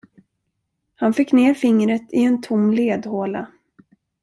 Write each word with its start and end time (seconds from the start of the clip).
Han 0.95 1.13
fick 1.13 1.31
ner 1.33 1.53
fingret 1.53 2.13
i 2.13 2.23
en 2.23 2.41
tom 2.41 2.71
ledhåla. 2.71 3.47